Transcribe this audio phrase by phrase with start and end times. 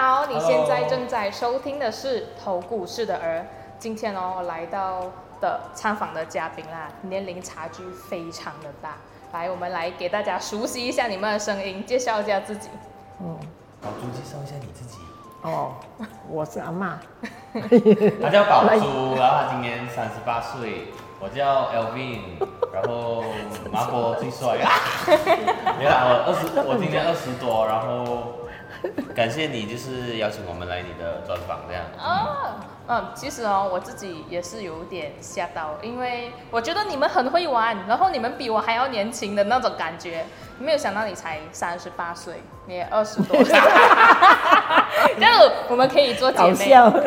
[0.00, 3.38] 好，你现在正在收听的是《投故事的儿》。
[3.80, 5.02] 今天哦，我来到
[5.40, 8.90] 的参访的嘉宾啦，年龄差距非常的大。
[9.32, 12.68] 来，我们来给大家熟悉一下你们的声音，介绍一下自己。
[13.20, 13.36] 嗯，
[13.82, 14.98] 宝珠介绍一下你自己。
[15.42, 15.72] 哦，
[16.30, 17.00] 我是阿妈。
[18.22, 20.92] 他叫宝珠，然后他今年三十八岁。
[21.18, 22.20] 我叫 Elvin，
[22.72, 23.24] 然后
[23.72, 24.58] 麻婆最帅。
[25.76, 28.46] 没有啦，我二十，我今年二十多，然后
[29.14, 31.84] 感谢你，就是邀请我们来你的专访这样。
[31.98, 32.54] 哦，
[32.88, 40.24] 嗯，其实哦，我自己也是有点吓到，因为我觉得你们很会玩，然后你们比我还要年轻的那种感觉，
[40.58, 43.52] 没有想到你才三十八岁，你也二十多， 这
[45.20, 45.32] 样
[45.68, 46.50] 我们可以做姐妹。
[46.50, 46.88] 搞笑。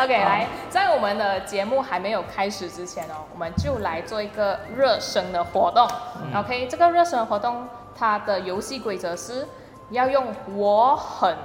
[0.00, 5.86] OK，来，在我们的节目还没有开始之前哦，我们就来做一个热身的活动。
[6.34, 9.46] OK，这个热身的活动，它的游戏规则是
[9.90, 11.36] 要用“我很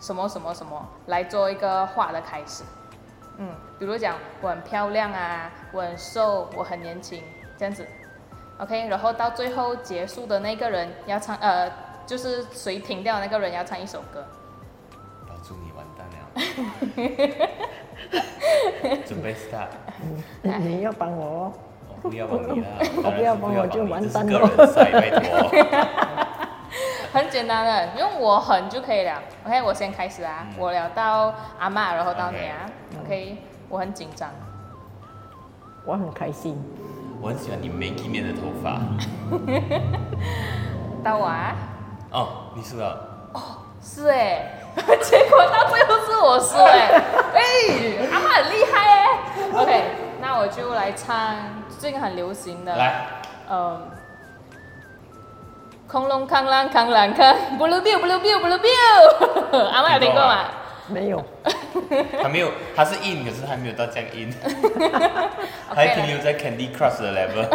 [0.00, 2.64] 什么什么什么”来做一个话的开始。
[3.38, 3.48] 嗯，
[3.78, 7.22] 比如讲我很漂亮啊，我很瘦，我很年轻，
[7.56, 7.86] 这样子。
[8.58, 11.70] OK，然后到最后结束的那个人要唱，呃，
[12.04, 14.24] 就是谁停掉的那个人要唱一首歌。
[15.28, 16.18] 老祝，你完蛋了。
[19.06, 19.68] 准备 start。
[20.42, 21.52] 你要帮我哦。
[22.00, 22.66] 我不要帮你了，
[23.04, 25.18] 我不要帮我就完蛋了个人赛，拜托。
[27.12, 29.20] 很简单的，用我很就可以了。
[29.46, 32.68] OK，我先开始啊，嗯我聊到阿妈，然后到你啊。
[33.04, 34.28] OK，我很紧张。
[35.84, 36.62] 我很开心。
[37.20, 38.78] 我很喜欢你 Maggie 面的头发。
[41.02, 41.54] 到我啊，
[42.12, 43.06] 哦，你输了。
[43.80, 44.52] 是哎，
[45.02, 46.90] 结果到最后是我输哎，
[47.34, 47.40] 哎，
[48.12, 49.06] 阿妈很厉害哎。
[49.54, 49.84] OK，
[50.20, 51.36] 那我就来唱
[51.78, 53.06] 最近很流行的，来，
[53.50, 53.80] 嗯。
[55.88, 60.44] 空龙康啷康啷康，不噜 biu 不噜 biu 不噜 biu， 阿妈有听过吗？
[60.88, 61.24] 没有。
[62.22, 64.32] 还没有， 它是 in，可是还没有到这样 in，
[65.74, 67.46] 还停留在 Candy Crush 的 level。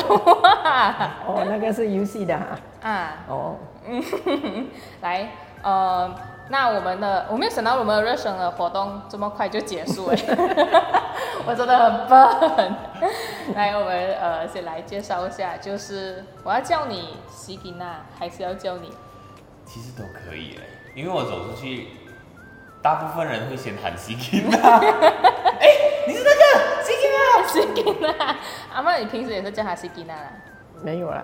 [1.28, 2.46] 哦，那个是游戏的哈。
[2.82, 3.56] 啊，哦，
[5.02, 5.30] 来，
[5.62, 6.12] 呃，
[6.50, 10.16] 那我们的我没有想到我们的热身的活动这么快就结束了，
[11.46, 12.76] 我真的很笨。
[13.56, 18.90] 来，我们呃先来介绍一下，就是我要叫你西吉娜，还是要叫你？
[19.66, 20.62] 其实都可以嘞，
[20.96, 21.88] 因为我走出去，
[22.82, 24.52] 大部分人会先喊 k i n
[25.60, 25.68] 哎，
[26.08, 26.42] 你是那个
[26.84, 28.36] k i n 西吉娜，
[28.74, 30.32] 阿妈，你平时也是叫她西吉娜啦？
[30.82, 31.24] 没有啦。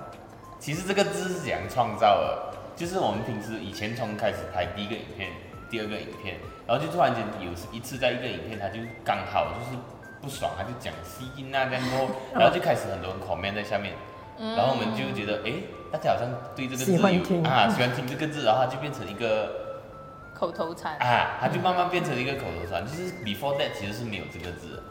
[0.59, 2.53] 其实这个字是怎样创造的？
[2.75, 5.31] 就是我们平时以前从开始拍第一个影片、
[5.69, 9.77] 第二个影片，然后就突然间有一次在一个影片，他就刚好就是
[10.21, 11.69] 不爽，他就讲 k i n 这样
[12.33, 13.93] 然后就开始很多人 comment 在下面，
[14.37, 15.53] 然后我们就觉得，哎，
[15.91, 17.43] 大家好像对这个字喜欢听。
[17.43, 19.87] 有啊，喜欢听这个字，然后它就变成一个
[20.33, 20.97] 口头禅。
[20.97, 24.83] 啊，它就慢慢变成一个口头禅，就是 before that 其实是没有这个字。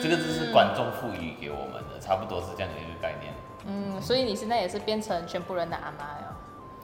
[0.00, 3.34] 这个字是观众赋予给我们的，差不多是这样的一个概念，
[3.66, 6.36] 嗯，所以你现在也是变成全部人的阿妈了。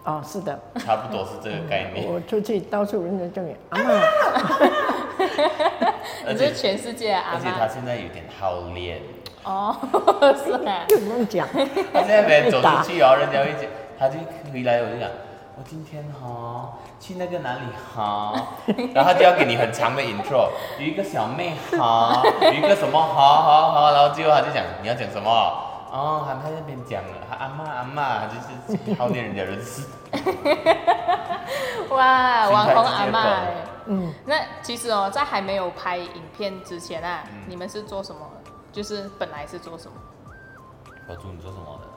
[0.04, 0.58] 哦，是的。
[0.80, 4.02] 差不多是这个概念，我出去到处人家叫你阿嬷。
[6.26, 9.00] 而且你是全世界的阿而且他现在有点好练，
[9.44, 9.76] 哦，
[10.44, 10.84] 是啊。
[10.88, 11.46] 就不用讲。
[11.92, 13.68] 他现在别人走出去哦，人家会讲，
[13.98, 14.18] 他就
[14.52, 15.08] 回来我就讲，
[15.56, 17.60] 我今天哈去那个哪里
[17.94, 18.32] 哈，
[18.94, 20.48] 然后他就要给你很长的 intro，
[20.78, 25.30] 有一个小妹哈，有一个什么好好好，然后最后他就讲你要讲什么，
[25.90, 28.34] 哦，他在那边讲了，他阿妈阿妈，他就
[28.74, 29.86] 是好练人家人事，
[31.90, 33.71] 哇，心态网红阿妈哎。
[33.86, 38.50] 嗯，那其实哦，在还没有拍影片之前啊，嗯你们是做什么的？
[38.72, 39.96] 就是本来是做什么？
[41.08, 41.88] 宝珠你做什么的？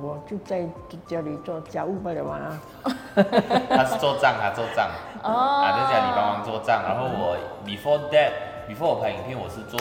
[0.00, 0.66] 我就在
[1.06, 2.60] 家里做家务罢了嘛。
[3.68, 4.88] 他是做账，他做账。
[5.22, 6.82] 哦啊，在家里帮忙做账。
[6.82, 7.36] 然后我
[7.66, 9.78] before that，before 我拍影片，我是做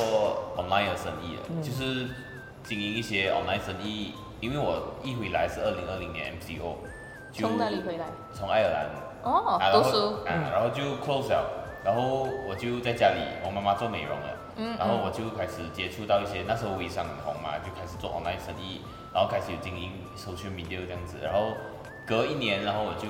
[0.58, 2.10] online 的生意的，就是
[2.64, 4.14] 经营一些 online 生意。
[4.42, 6.74] 因为我一回来是二零二零年 MCO，
[7.32, 8.08] 就从哪里回来？
[8.34, 8.90] 从爱尔兰。
[9.24, 10.16] 哦读书。
[10.26, 11.46] 啊，然后就 close 了，
[11.84, 18.82] 然后我就在家里，我妈妈做美容了，嗯然后我就开始接触到一些那时候微商很红嘛，就开始做 online 生意，
[19.14, 21.54] 然后开始有经营 social media 这样子，然后
[22.06, 23.08] 隔一年，然后我就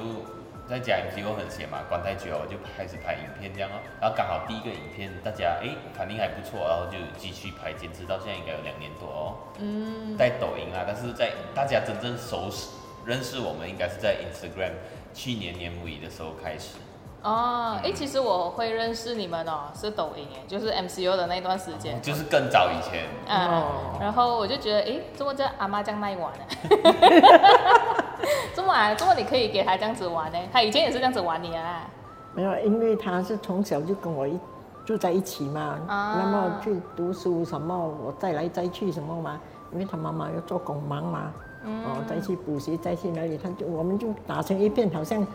[0.67, 12.69] 在家里机构很闲嘛，关太久了，我就开始拍影片这样哦，然后刚好第一个影片大家哎反应还不错，然后就继续拍，坚持到现在应该有两年多哦，嗯，在抖音啊，但是在大家真正熟识
[13.03, 14.71] 认识我们应该是在 Instagram，
[15.13, 16.77] 去年年尾的时候开始。
[17.23, 22.01] 哦，哎，其实我会认识你们哦，是抖音哎，就是 MCU 的那段时间。
[22.01, 26.45] 就是更早以前，嗯哦，然后我就觉得，哎，怎么这阿妈这样耐玩呢？
[28.55, 30.37] 怎么啊，这么你可以给他这样子玩呢？
[30.51, 31.87] 他以前也是这样子玩你啊。
[32.33, 34.39] 没有，因为他是从小就跟我一
[34.83, 39.39] 住在一起嘛，啊那么去读书什么，我再来再去什么嘛，
[39.71, 41.31] 因为他妈妈要做工忙嘛，
[41.63, 45.25] 哦，再去补习，再去哪里，他就我们就打成一片，好像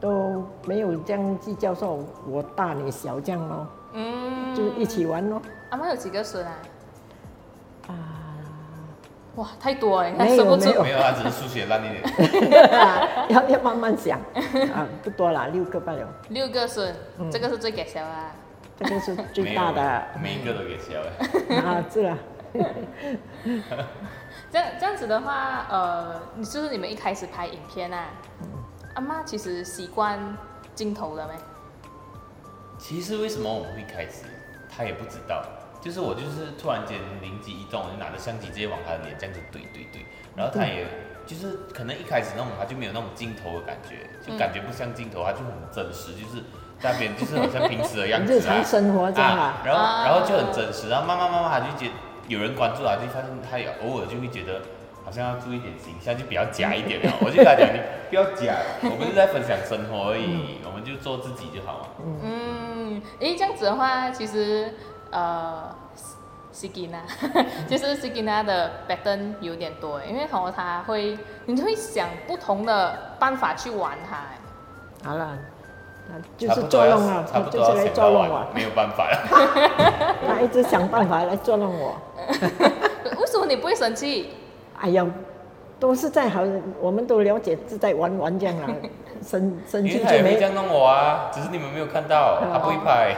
[0.00, 1.98] 都没有这样计较说
[2.28, 5.42] 我大你小这样咯，嗯，就一起玩咯。
[5.70, 6.52] 阿妈有几个孙啊？
[7.88, 7.94] 啊，
[9.36, 10.82] 哇，太多了，你看没有没有。
[10.82, 12.02] 没有，他只是数学烂一点。
[13.30, 14.18] 要要慢慢想
[14.72, 16.94] 啊，不多啦，六个罢了，六个孙，
[17.30, 18.32] 这个是最给小啊。
[18.82, 21.60] 这个是最 大的每一个都给消了。
[21.60, 22.16] 啊，是啦。
[24.50, 28.06] 这样这样子的话，呃，你就是你们一开始拍影片啊，
[28.94, 30.36] 阿妈其实习惯
[30.74, 31.34] 镜头的没？
[32.78, 34.24] 其实为什么我们会开始，
[34.74, 35.42] 他也不知道。
[35.80, 40.04] 就是我就是突然间灵机一动，我就拿着相机直接往他的脸这样子怼怼怼，
[40.36, 40.86] 然后他也
[41.24, 46.44] 就是可能一开始那种他就没有那种镜头的感觉，就感觉不像镜头，他就很真实，就是
[46.78, 48.62] 在那边就是好像平时的样子啊 日常。
[48.62, 51.90] 生活这样啊啊，，然后啊然后就很真实，然后慢慢慢慢他就觉
[52.30, 54.62] 有人关注他，就发现他也偶尔就会觉得
[55.04, 57.12] 好像要注意点形象，就比较假一点了。
[57.20, 61.88] 我就跟他讲，你不要假，我们是在分享生活而已，我们就做自己就好了。
[62.22, 64.72] 嗯，诶，这样子的话，其实
[65.10, 65.74] 呃
[66.52, 67.02] s i g n a
[67.68, 74.18] 就是 s i g n a 的 pattern 有点多诶，因为吼他会，你会想不同的办法去玩它。
[75.08, 75.59] 好了，他
[76.36, 80.16] 就是差不多要捉弄啊，他就是来要想到捉弄我，，没有办法了。
[80.26, 81.96] 他一直想办法来捉弄我。
[83.18, 84.30] 为什么你不会生气？
[84.78, 85.06] 哎呀，
[85.78, 86.42] 都是在好，
[86.80, 88.68] 我们都了解是在玩玩这样啊，
[89.22, 90.34] 生生气就没。
[90.34, 93.16] 这样弄我啊，只是你们没有看到，他不会拍。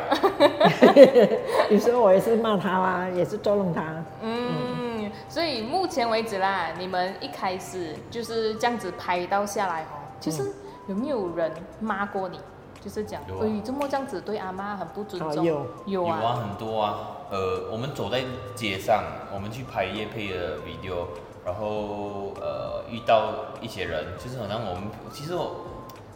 [1.70, 3.82] 有时候我也是骂他啊，也是捉弄他。
[4.22, 10.42] 嗯，所以目前为止啦，你们一开始就是这样子拍到下来哦，其实
[10.88, 11.50] 有没有人
[11.80, 12.40] 骂过你？
[12.82, 15.30] 就是讲，有啊哎，这么这样子对阿妈很不尊重。
[15.30, 16.18] 哦有有啊。
[16.20, 17.08] 有啊，很多啊。
[17.30, 18.24] 呃，我们走在
[18.54, 21.06] 街上，我们去拍夜配的 video，
[21.46, 24.82] 然后呃遇到一些人，就是好像我们
[25.12, 25.64] 其实我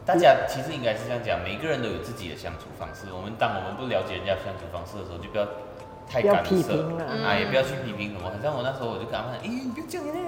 [0.04, 3.06] 大家其实应该是这样讲，每一个人都有自己的相处方式。
[3.16, 5.46] 我们当我们不了解人家相处方式的时候，就不要
[6.06, 6.84] 太干涉
[7.24, 8.28] 啊，也不要去批评什么。
[8.28, 10.20] 好像我那时候我就跟他们讲，诶，你不要这样嘞。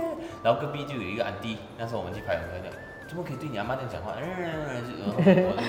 [0.42, 2.72] 然后隔壁就有一个安迪，那时候我们去拍，我们讲，
[3.08, 4.12] 怎么可以对你阿妈这样讲话？
[4.20, 5.62] 嗯，就然后我就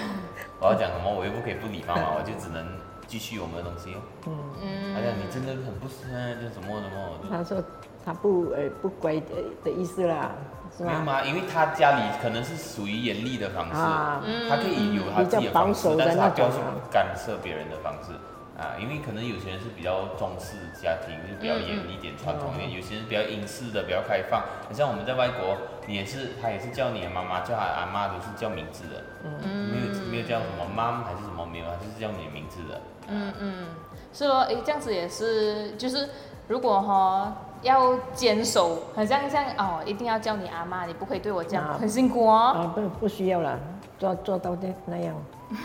[0.60, 2.66] 我要讲什么，我又不可以不理他嘛， 我就只能
[3.08, 4.00] 继续我们的东西哦。
[4.28, 7.64] 嗯他讲你真的很不是，就什么什么，他说
[8.06, 9.32] 他不呃不乖的
[9.64, 10.32] 的意思啦，
[10.78, 10.92] 是吧？
[10.92, 11.22] 没有吗？
[11.24, 16.58] 因为他家里可能是属于严厉的方式，啊，他可以有他自己的方式但是他不要去
[16.92, 18.12] 干涉别人的方式
[18.60, 18.76] 啊。
[18.80, 24.44] 因为可能有些人是比较重视家庭，就比较严一点、传统一点；有些人比较英式的，比较开放。
[24.68, 25.56] 很像我们在外国，
[25.90, 32.80] 你也是，他也是叫你的妈妈，叫他阿妈都是叫名字的，嗯没有没有叫什么 mom 还是什么没有，他就是叫你的名字的。
[33.08, 33.66] 嗯嗯，
[34.14, 36.08] 是咯，诶，这样子也是，就是
[36.48, 42.54] 如果哈要坚守，很像像哦，一定要叫你阿妈，你不可以对我这样，啊很辛苦哦。
[42.56, 43.58] 啊不不需要啦，
[43.98, 45.16] 做做到那那样，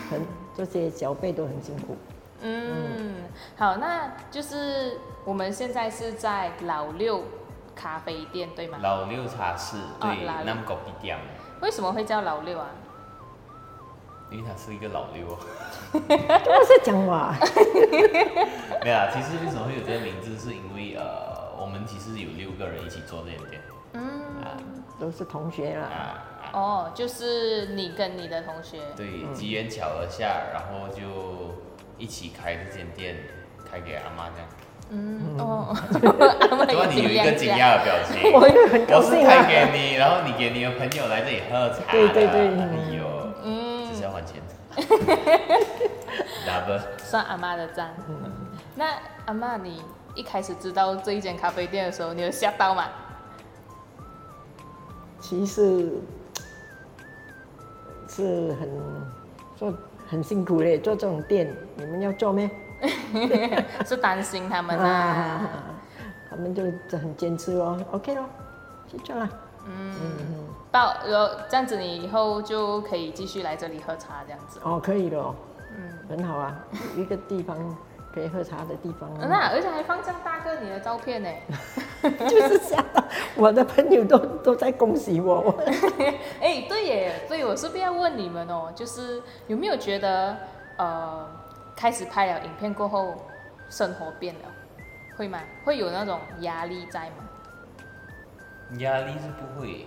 [0.09, 0.19] 很
[0.57, 1.95] 这些小辈都很辛苦。
[2.41, 3.13] 嗯，
[3.55, 7.23] 好，那就是我们现在是在老六
[7.75, 8.79] 咖啡店，对吗？
[8.81, 11.17] 老六茶室对哦老，六南国必店，
[11.61, 12.67] 为什么会叫老六啊？
[14.31, 15.37] 因为他是一个老六。
[15.95, 17.35] 都是讲话，
[18.83, 23.61] 没有啊，其实为什么会有这个名字，是因为呃，我们其实有六个人一起做这间店
[23.93, 24.01] 嗯，
[24.43, 24.57] 啊
[24.99, 25.85] 都是同学啦。
[25.85, 25.95] 啊
[26.41, 28.79] 啊，哦，就是你跟你的同学。
[28.97, 31.55] 对，机缘巧合下，然后就
[31.97, 33.15] 一起开这间店，
[33.69, 34.47] 开给阿妈这样。
[34.89, 35.75] 嗯，哦，
[36.49, 36.85] 阿妈对吧？
[36.89, 39.47] 你有一个惊讶的表情，我也很高我是开兴啊。
[39.47, 41.91] 给你，然后你给你的朋友来这里喝茶的。
[41.91, 43.03] 对对对你有，
[43.43, 44.41] 嗯只是要还钱。
[46.45, 46.81] Double。
[47.03, 47.89] 算阿妈的账。
[48.75, 48.85] 那
[49.25, 49.81] 阿妈，你
[50.13, 52.85] 一开始知道这一间咖啡店的时候，你有吓到吗？
[55.19, 55.91] 其实
[58.07, 58.69] 是很
[59.55, 59.73] 做
[60.07, 62.47] 很辛苦嘞，做这种店，你们要做咩？
[63.85, 65.49] 是担心他们啊。
[66.29, 66.63] 他们就
[66.97, 68.25] 很坚持哦，OK 咯，
[68.91, 69.29] 去做啦。
[70.69, 74.59] 到然后这样子，你以后就可以继续来这里喝茶，这样子。
[74.63, 75.33] 哦，可以的哦，
[76.09, 76.59] 很好啊，
[76.97, 77.57] 一个地方
[78.13, 79.09] 可以喝茶的地方。
[79.17, 81.29] 那而且还放这样大个你的照片呢。
[82.27, 83.03] 就是吓到
[83.35, 85.55] 我的朋友都都在恭喜我。
[86.41, 90.37] 哎，对耶，对，我是不是要问你们哦，就是有没有觉得
[90.77, 91.25] 呃，
[91.75, 93.15] 开始拍了影片过后，
[93.69, 94.41] 生活变了，
[95.17, 95.39] 会吗？
[95.63, 97.29] 会有那种压力在吗？
[98.79, 99.85] 压力是不会。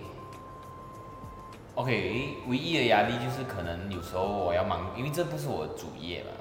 [1.75, 6.31] OK，唯一的压力就是可能有时候我要忙，因为这不是我主业嘛，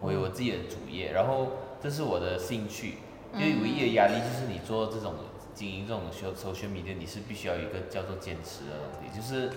[0.00, 1.48] 我有我自己的主业，然后
[1.82, 2.94] 这是我的兴趣，
[3.34, 5.14] 因为唯一的压力就是你做这种
[5.54, 9.50] 经营这种 social media，你是必须要有一个叫做坚持的东西，就是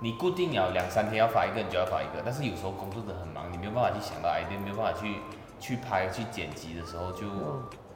[0.00, 5.16] 你固定了两三天要发一个，你就要发一个，但是有时候工作的很忙，你没有办法去想到 idea，没有办法去
[5.58, 7.26] 去拍去剪辑的时候，就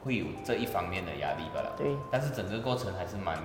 [0.05, 1.73] 会有这一方面的压力吧了。
[1.77, 3.37] 对，但是整个过程还是蛮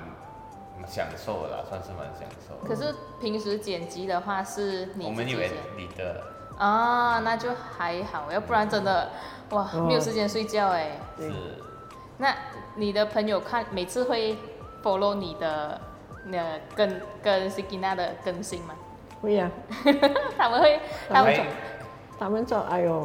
[0.79, 2.67] 蛮享受的啦，算是蛮享受。
[2.67, 6.23] 可是平时剪辑的话是你我们有自己剪 edit 的，
[6.57, 9.11] 啊，那就还好，要不然真的
[9.51, 10.99] 哇哦没有时间睡觉哎。
[11.15, 11.29] 对。
[11.29, 11.33] 是。
[12.19, 12.35] 那
[12.75, 14.35] 你的朋友看每次会
[14.81, 15.79] follow 你的
[16.29, 16.43] 那
[16.75, 18.73] 跟跟 Sigina 的更新吗？
[19.21, 19.49] 会 呀、
[20.37, 20.79] 他们会
[21.09, 21.43] 他们说
[22.19, 23.01] 他们说：“哎呦，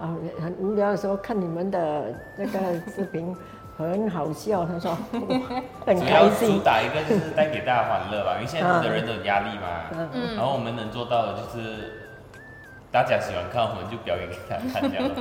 [0.00, 2.58] 啊，很无聊的时候看你们的那个
[2.90, 3.36] 视频，
[3.76, 6.64] 很好笑。”他说：“哇很开心主。
[6.64, 9.90] 打一个就是带给大家欢乐吧，因为现在的人都有压力嘛。
[9.92, 11.99] 嗯嗯然后我们能做到的就是，
[12.92, 15.08] 大家喜欢看，我们就表演给大家看这样。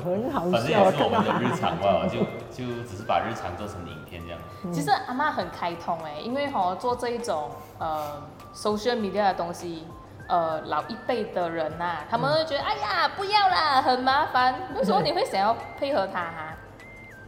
[0.00, 4.40] 很好反正笑，也是我们的日常吧，就就只是把日常做成影片这样。
[4.72, 8.22] 其实阿妈很开通哎，因为哈、做这一种呃
[8.54, 9.84] social media 的东西，
[10.28, 14.54] 呃老一辈的人呐、他们会觉得、哎呀不要啦，很麻烦。
[14.74, 16.54] 为什么你会想要配合他哈、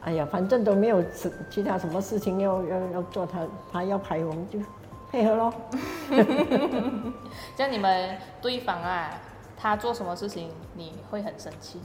[0.05, 4.59] 哎呀，反正都没有其其他什么事情要要要做他，他要拍我们就
[5.13, 5.53] 配合咯。
[7.55, 9.11] 这样你们对方啊，
[9.61, 11.81] 他做什么事情你会很生气？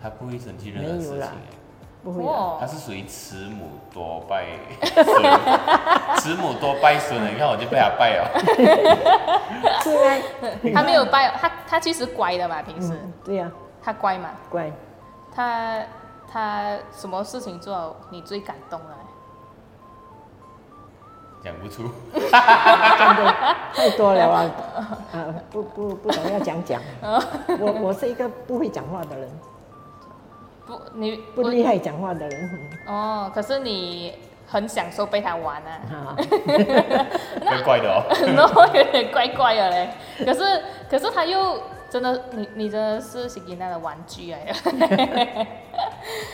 [0.00, 1.32] 他不会生气任何事情欸，
[2.04, 2.22] 不会
[2.60, 4.46] 他是属于慈母多败
[4.94, 5.04] 孙，
[6.22, 7.28] 慈母多败孙的。
[7.28, 8.30] 你看我就被他败了。
[9.82, 10.16] 是啊，
[10.72, 13.50] 他没有败他，他其实乖的嘛，平时、嗯，对呀、
[13.82, 14.70] 他乖嘛，乖，
[15.34, 15.82] 他
[16.30, 18.97] 他什么事情做你最感动的嘞？
[21.42, 23.34] 讲不出，真的
[23.74, 24.50] 太多了啊，
[25.12, 26.80] 啊， 不不不懂要讲讲。
[27.60, 29.30] 我我是一个不会讲话的人，
[30.66, 32.50] 不，你不厉害讲话的人。
[32.86, 34.14] 哦，可是你
[34.46, 36.16] 很享受被他玩啊，啊，
[37.46, 38.02] 怪怪的哦。
[38.34, 39.90] 然后有点怪怪的嘞。
[40.24, 45.46] 可是可是他又真的，你你真的是 i n a 的玩具来的。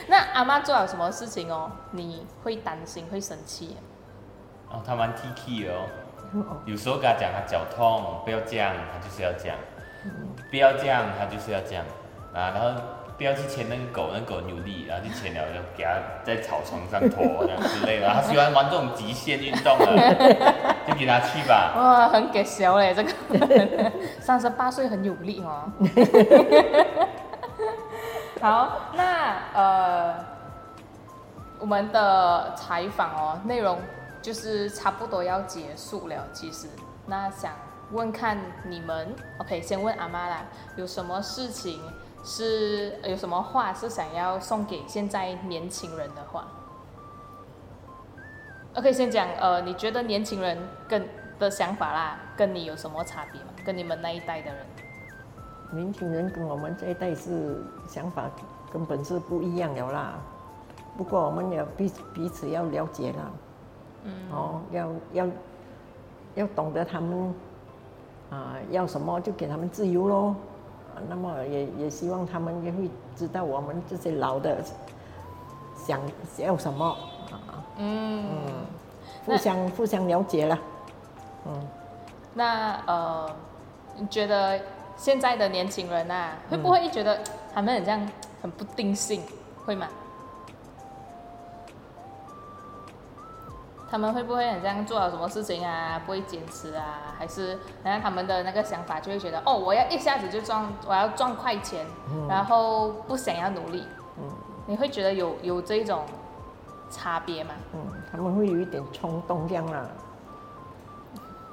[0.07, 3.77] 那阿妈做了什么事情哦，你会担心会生气？
[4.75, 5.87] 哦，他蛮 T K 的哦。
[6.35, 9.57] 哦有时候跟他讲他脚痛，不要这样，他就是要这样；
[10.51, 11.85] 不要这样，他就是要这样
[12.35, 12.51] 啊。
[12.53, 12.71] 然后
[13.17, 15.91] 不要去牵那个狗，那个狗很有力，然后就牵了，就给他
[16.25, 18.09] 在草丛上拖这样之类的。
[18.09, 19.87] 他喜欢玩这种极限运动的，
[20.89, 21.73] 就给他去吧。
[21.77, 25.71] 哇，很给小嘞，这个 三十八岁很有力哦。
[28.43, 30.15] 好，那呃，
[31.61, 33.79] 我们的采访哦，内容
[34.25, 36.27] 就是差不多要结束了。
[36.33, 36.67] 其实，
[37.05, 37.53] 那想
[37.93, 41.79] 问看你们，OK，先问阿妈啦，有什么事情
[42.25, 46.49] 是有什么话是想要送给现在年轻人的话
[48.77, 50.57] ？OK，先讲呃，你觉得年轻人
[50.89, 51.07] 跟
[51.39, 53.49] 的想法啦，跟你有什么差别吗？
[53.63, 54.67] 跟你们那一代的人？
[55.71, 58.31] 年轻人跟我们这一代是想法
[58.73, 60.15] 根本是不一样了啦。
[60.97, 63.31] 不过我们也彼彼此要了解啦，
[64.05, 65.27] 嗯，哦，要要
[66.35, 67.35] 要懂得他们
[68.31, 70.35] 啊要什么就给他们自由喽。
[70.95, 74.59] 啊那么也也希望他们也会知道我们这些老的
[75.77, 76.01] 想
[76.39, 76.87] 要什么
[77.33, 78.25] 啊，嗯，
[79.27, 80.59] 互相互相了解了。
[81.47, 81.67] 嗯，
[82.33, 83.31] 那呃，
[83.99, 84.61] 你觉得
[84.97, 87.19] 现在的年轻人啊，会不会觉得
[87.53, 88.09] 他们很像
[88.41, 89.21] 很不定性，
[89.67, 89.89] 会吗？
[93.95, 101.87] 他们会不会很像做了什么事情啊，不会坚持啊，还是好像他们的那个想法就会觉得，哦，我要一下子就赚，我要赚快钱，
[102.29, 103.85] 然后不想要努力。
[104.19, 104.25] 嗯
[104.67, 106.03] 你会觉得有有这种
[106.91, 107.51] 差别吗？
[107.73, 109.87] 嗯，他们会有一点冲动这样啦。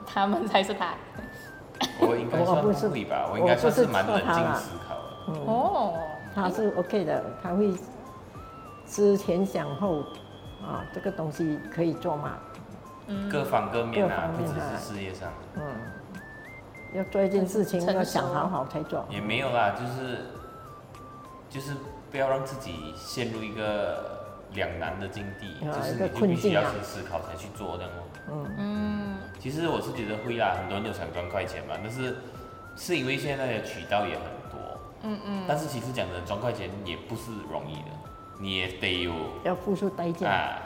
[0.07, 0.95] 他们才是他。
[2.00, 5.12] 我应该算是不会吧，我应该算是蛮冷静思考的。
[5.27, 5.93] 嗯，哦，
[6.33, 7.71] 他是 OK 的，他会
[8.88, 10.01] 思前想后
[10.63, 12.37] 啊，这个东西可以做嘛？
[13.07, 14.77] 嗯，各方各面各啊，不只方面啊。
[14.77, 15.63] 是事业上，嗯，
[16.93, 19.05] 要做一件事情要想好好才做。
[19.09, 20.19] 也没有啦，就是
[21.49, 21.75] 就是
[22.11, 26.71] 不要让自己陷入一个两难的境地，啊就是你就必须要困境啊。
[26.73, 28.03] 先思考才去做这样哦。
[28.29, 32.15] 嗯，嗯，其实我是觉得会啦，很多人都想赚快钱嘛，但是
[32.77, 37.91] 是因为现在的渠道也很多，嗯嗯，但是其实讲的，赚快钱也不是容易的，
[38.41, 40.27] 你也得有要付出代价。
[40.27, 40.57] 啊，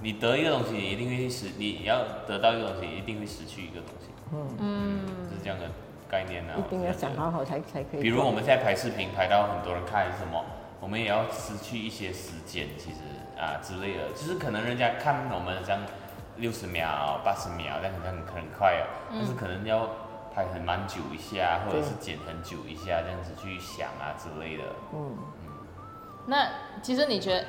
[0.00, 5.68] 你得一个东西，你一定会失，你要得到一个东西，一定会失去一个东西，嗯嗯，是这样的
[6.08, 8.00] 概念呢、一定要想好好才才可以。
[8.00, 10.44] 比如我们现在拍视频拍到很多人看是什么，
[10.80, 12.98] 我们也要失去一些时间，其实
[13.36, 15.80] 啊之类的，就是可能人家看我们像
[16.36, 19.88] 六十秒、八十秒，这样很很很快啊，但是可能要
[20.34, 24.64] 拍很蛮久一下，或者是剪很久一下，这样子去想啊之类的。
[24.92, 25.16] 嗯，
[26.26, 26.48] 那
[26.82, 27.44] 其实你觉得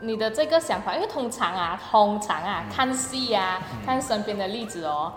[0.00, 5.12] 你的这个想法，因为通常啊，通常啊，看戏啊，看身边的例子哦，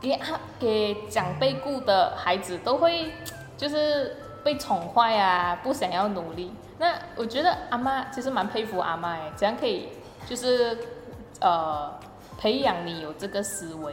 [0.00, 3.12] 给啊给长辈顾的孩子都会
[3.56, 6.52] 就是被宠坏啊，不想要努力。
[6.78, 9.88] 那我觉得阿妈其实蛮佩服阿妈哎，怎样可以
[10.28, 10.78] 就是
[11.40, 11.92] 呃
[12.38, 13.92] 培养你有这个思维？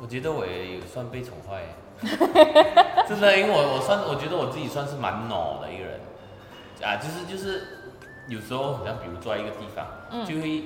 [0.00, 5.98] 我觉得我也有算被宠坏耶，真的，因为我我算我觉得我自己算是蛮恼的一个人，
[6.82, 7.62] 啊，就是就是
[8.28, 10.64] 有时候好像比如坐在一个地方，嗯就会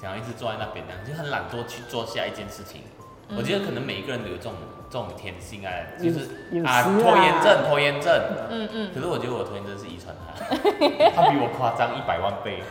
[0.00, 2.82] 想要一直坐在那边，这样就很懒惰去做下一件事情。
[3.36, 4.52] 我觉得可能每一个人都有这种
[4.88, 6.20] 这种天性啊，就是
[6.64, 8.12] 啊拖延症，拖延症。
[8.48, 10.44] 嗯嗯，可是我觉得我拖延症是遗传他，
[11.10, 12.62] 他比我夸张一百万倍。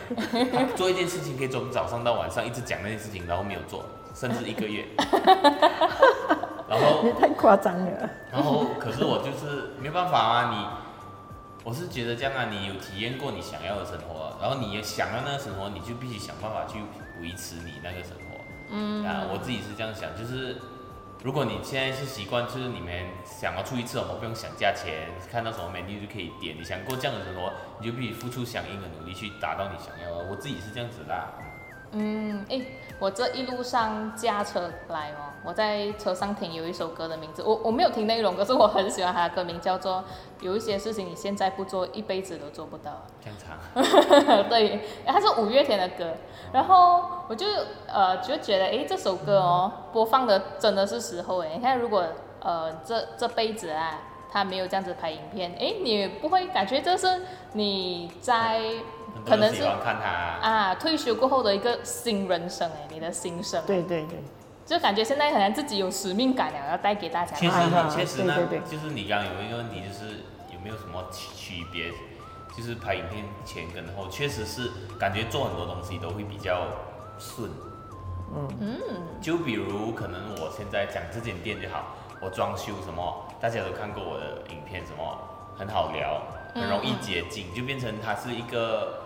[0.50, 4.86] 他做一件事情可以从早上到晚上一直讲那件事情，然后没有做，甚至一个月。
[6.68, 8.10] 然后你太夸张了。
[8.32, 10.66] 然后，可是我就是没办法啊，你，
[11.66, 16.78] 我是觉得这样啊，你有体验过你想要的生活，然后你也想要那个生活，你就必须想办法去
[17.20, 18.38] 维持你那个生活。
[18.70, 20.58] 嗯啊，我自己是这样想，就是
[21.24, 22.94] 如果你现在是习惯，就是你们
[23.24, 30.24] 想要出去吃什么不用想价钱，看到什么 menu 就可以点，你想过这样的生活，你就必须付出相应的努力去达到你想要的。
[30.30, 31.34] 我自己是这样子啦。
[31.92, 32.66] 嗯，诶，
[32.98, 39.96] 我这一路上驾车来哦，我在车上听有一首歌的名字，我我没有听内容，可是我很喜欢它的歌名，叫做
[40.44, 42.90] 《有一些事情你现在不做，一辈子都做不到》。
[43.22, 46.12] 这样长， 对，它是五月天的歌，
[46.52, 47.46] 然后我就
[47.86, 51.52] 呃就觉得，诶，这首歌哦，播放的真的是时候诶。
[51.54, 52.04] 你看，如果
[52.40, 54.00] 呃这这辈子啊，
[54.30, 58.60] 他没有这样子拍影片，诶，你不会感觉这是你在
[59.05, 60.48] 很可能是喜欢看他。
[60.48, 63.62] 啊退休过后的一个新人生诶，你的新生。
[63.66, 64.18] 对对对，
[64.66, 67.36] 就感觉现在好像自己有使命感了，要带给大家。
[67.36, 71.92] 其实啊啊确实呢对对，对就是你刚刚有一个问题，就是有没有什么区区别？
[72.56, 76.66] 就是拍影片前跟后，确实是感觉做很多东西都会比较
[77.18, 77.50] 顺。
[78.34, 78.80] 嗯，
[79.20, 85.18] 就比如可能我现在讲这间店就好，我装修什么，大家都看过我的影片，什么
[85.58, 86.22] 很好聊，
[86.54, 89.02] 很容易接近，就变成它是一个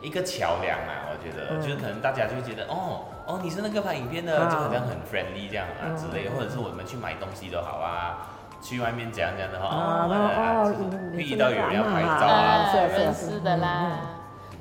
[0.00, 1.08] 一个桥梁啊。
[1.10, 8.34] 我觉得、嗯就是可能大家就觉得哦哦你是那个拍影片的，啊就好像很 friendly 这样啊嗯之类的，或者是我们去买东西都好啊。
[8.60, 10.78] 去外面怎样怎样的话，啊哦，然后啊哦就是
[11.12, 14.00] 你你会遇到有人要拍照啊认识的啦。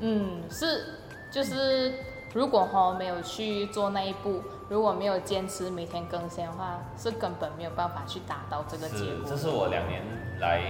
[0.02, 1.00] 嗯，是，
[1.32, 1.96] 就是
[2.32, 9.30] 如果哈没有去做那一步，如果没有坚持每天更新的话，是根本没有办法去达到这个结是，果。
[9.32, 10.04] 这是我两年
[10.40, 10.62] 来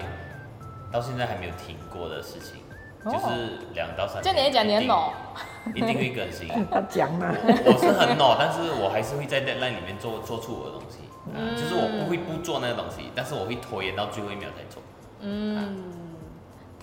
[0.90, 2.67] 到现在还没有停过的事情，哦
[3.06, 4.24] 就是两到三年。
[4.24, 5.14] 这你也讲你很恼，
[5.74, 6.48] 一定会更新。
[6.72, 11.00] 他讲嘛，我我是很恼，但是我还是会在 deadline 里面做做出我的东西，
[11.32, 11.56] 啊嗯。
[11.56, 14.82] 就是我不会不做那个东西，但是我会拖延到最后一秒才做。
[15.20, 15.92] 嗯，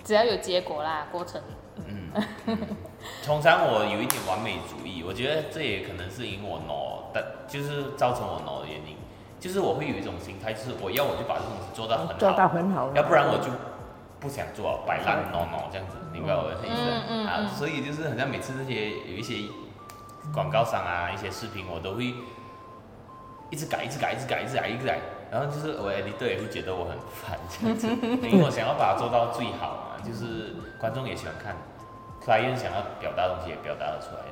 [0.03, 1.41] 只要有结果啦，过程。
[1.87, 2.09] 嗯，
[2.47, 2.57] 嗯
[3.25, 8.95] 通常我有一点完美主义，我觉得这也可能是因我恼，但就是造成我恼的原因，
[9.41, 13.51] 就是我会有一种心态，就是我要我就把这东西做到很好，做到很好，要不然我就
[14.25, 16.81] 不想做，摆烂 no no 这样子，明白我的意思？
[16.81, 19.45] 嗯嗯啊嗯，所以就是好像每次这些有一些
[20.33, 22.15] 广告商啊，一些视频，我都会
[23.51, 24.97] 一直改，一直改，一直改，一直改，一直改。
[25.29, 27.87] 然后就是我 editor 也会觉得我很烦这样子，
[28.25, 31.55] 因为我想要把它做到最好嘛，就是观众也喜欢看
[32.25, 34.25] ，client 想要表达的东西也表达得出来。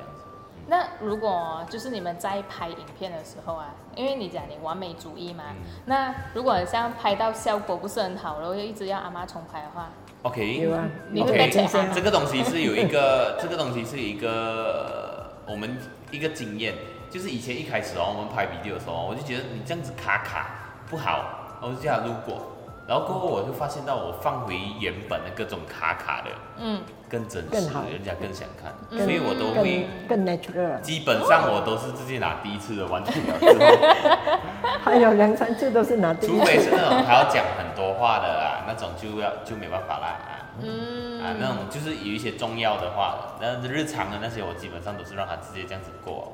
[0.66, 5.56] 那如果就是你们在拍影片的时候啊，因为你讲你完美主义嘛，嗯。
[5.86, 9.90] 那如果像拍到效果不是很好，然后又一直要阿妈重拍的话
[10.22, 10.66] ，OK，
[11.10, 15.76] 你会 OK，被剪啊这个东西是有一个， 这个东西是一个我们
[16.10, 16.74] 一个经验，
[17.10, 22.53] 就是以前一开始哦，我们拍 video 的时候，我就觉得你这样子卡卡不好，我就叫他路过，
[22.86, 28.98] 然后过后我就发现到我放回原本的各种卡卡的嗯，更真实更好，人家更想看，嗯。
[29.02, 29.88] 所以我都会。
[30.06, 34.38] 更更 natural，基本上我都是直接拿第一次的完成了之后，
[34.84, 40.30] 还有两三次都是拿第一除非是，那种还要讲很多话的啊，那种就要就没办法啦啊。
[40.60, 41.22] 嗯。
[41.24, 46.32] 啊，那种就是有一些重要的话，那日常的那些我基本上都是让他直接这样子过。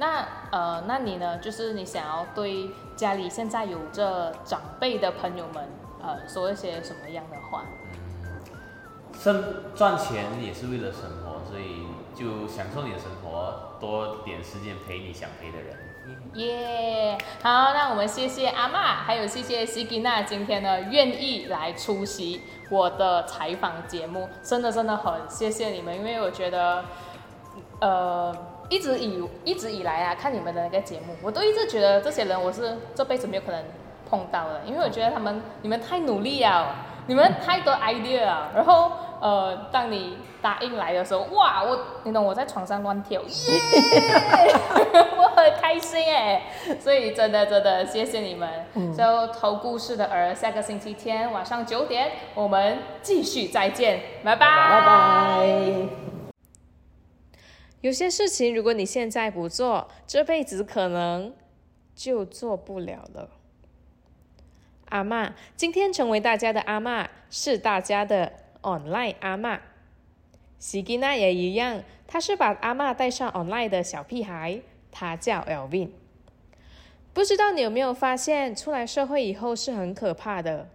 [0.00, 1.36] 那呃，那你呢？
[1.36, 5.68] 就是你想要对家里现在有着长辈的朋友们，
[6.02, 7.64] 呃，说一些什么样的话？
[9.12, 15.76] 生赚钱也是为了生活，所以就享受你的生活，多点时间陪你想陪的人。
[16.32, 26.82] 耶，好，那我们谢谢阿妈，还有谢谢西吉娜，今天呢愿意来出席我的采访节目，真的真的很谢谢你们，因为我觉得，
[27.80, 28.34] 呃，
[28.70, 33.62] 一直以一直以来啊，看你们的那个节目，我都一直觉得这些人我是这辈子没有可能
[34.08, 36.74] 碰到的，因为我觉得他们你们太努力了，
[37.06, 43.28] 你们太多 idea 了，然后呃，当你答应来的时候，哇，我你懂我在床上乱跳，耶，
[45.18, 46.44] 我很开心哎，
[46.80, 48.48] 所以真的真的谢谢你们。
[48.96, 54.46] 就投故事的儿，下个星期天晚上九点，我们继续再见，拜拜。
[54.46, 55.99] 拜拜。
[57.80, 61.34] 有些事情，如果你现在不做，这辈子可能
[61.94, 63.30] 就做不了了。
[64.90, 69.60] 阿嬷，今天成为大家的阿嬷，是大家的 online 阿嬷。
[70.58, 75.88] 西吉娜也一样，她是把阿嬷带上 online 的小屁孩，她叫 Elvin。
[77.14, 80.68] 不知道你有没有发现，出来社会以后是很可怕的，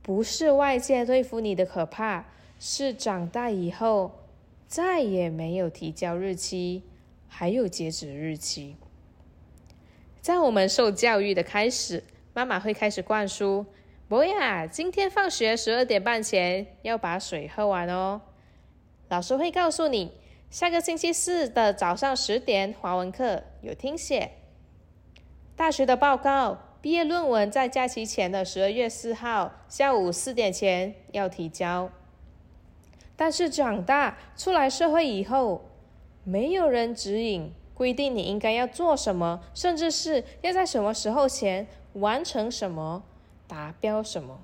[0.00, 2.24] 不是外界对付你的可怕，
[2.58, 4.12] 是长大以后
[4.70, 6.84] 再也没有提交日期，
[7.26, 8.76] 还有截止日期。
[10.20, 13.66] 在我们受教育的开始，妈妈会开始灌输
[14.06, 18.20] ：“博雅，今天放学十二点半前要把水喝完哦。”
[19.10, 20.12] 老师会告诉你，
[20.50, 24.30] 下个星期四的早上十点华文课有听写。
[25.56, 31.90] 大学的报告、毕业论文在假期前的十二月四号下午四点前要提交。
[33.20, 35.60] 但是长大出来社会以后，
[36.24, 43.02] 没有人指引规定你应该要做什么，甚至是要在什么时候前完成什么、
[43.46, 44.40] 达标什么。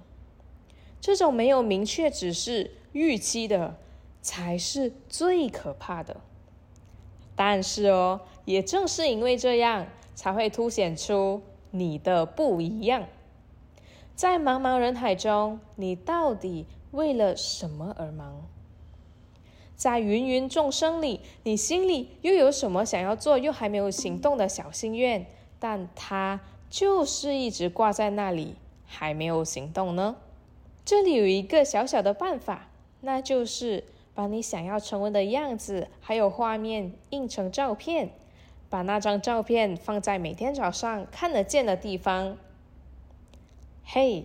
[1.00, 3.76] 这种没有明确指示、预期的。
[4.20, 6.16] 才是最可怕的。
[7.36, 9.86] 但是哦，也正是因为这样，
[10.16, 13.06] 才会凸显出你的不一样。
[14.16, 18.48] 在茫茫人海中，你到底为了什么而忙？
[19.76, 25.24] 在芸芸众生里，你心里又有什么想要做又还没有行动的小心愿？
[25.60, 30.16] 但它就是一直挂在那里，还没有行动呢？
[30.84, 32.70] 这里有一个小小的办法，
[33.02, 33.84] 那就是。
[34.16, 38.08] 把你想要成为的样子，还有画面印成照片，
[38.70, 42.38] 把那张照片放在每天早上看得见的地方。
[43.84, 44.24] 嘿，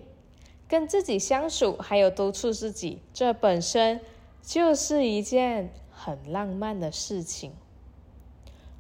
[0.70, 4.00] 跟自己相处，还有督促自己，这本身
[4.42, 7.54] 就是一件很浪漫的事情。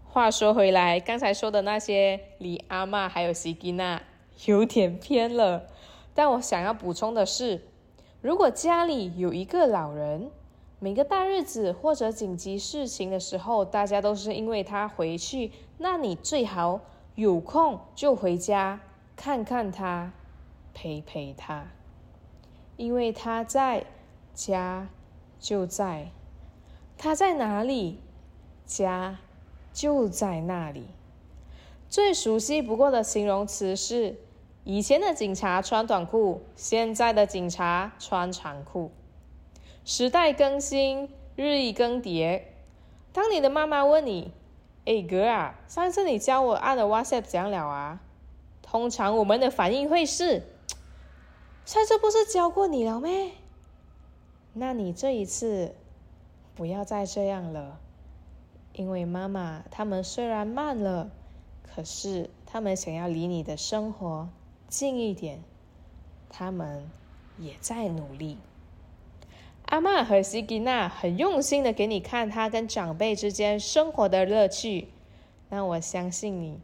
[0.04, 4.02] 话说回来，刚才说的那些离阿妈还有西吉娜
[4.46, 5.68] 有点偏了，
[6.14, 7.62] 但我想要补充的是，
[8.22, 10.30] 如果家里有一个老人，
[10.80, 16.82] 每个大日子或者紧急事情的时候，大家都是因为他回去，那你最好
[17.16, 18.82] 有空就回家
[19.16, 20.12] 看看他，
[20.74, 21.68] 陪陪他，
[22.76, 23.86] 因为他在
[24.34, 24.90] 家
[25.42, 26.12] 就在，
[27.00, 28.00] 他在哪里，
[28.66, 29.18] 家
[29.74, 30.86] 就在那里。
[31.90, 34.18] 最熟悉不过的形容词是：
[34.64, 38.92] 以前的警察穿短裤，现在的警察穿长裤。
[39.84, 42.44] 时代更新，日益更迭。
[43.12, 44.32] 当你的妈妈问你
[44.86, 48.00] ：“哎哥啊，上次你教我按的 WhatsApp 怎样了啊？”
[48.62, 50.44] 通常我们的反应会是
[51.66, 53.32] ：“上次不是教过你了咩？”
[54.54, 55.74] 那你这一次
[56.56, 57.80] 不要再这样了，
[58.74, 61.10] 因为妈妈他们虽然慢了，
[61.64, 64.28] 可是他们想要离你的生活
[64.68, 65.42] 近一点，
[66.30, 66.90] 他们
[67.38, 68.38] 也在努力。
[69.68, 74.90] 阿妈和西吉娜很用心的给你看他跟长辈之间生活的乐趣，
[75.48, 76.60] 那我相信你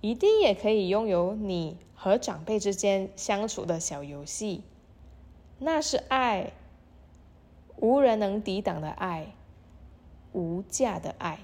[0.00, 4.64] 一定也可以拥有你和长辈之间相处的小游戏，
[5.60, 6.52] 那是爱，
[7.80, 9.34] 无人能抵挡的爱，
[10.32, 11.38] 无价的爱。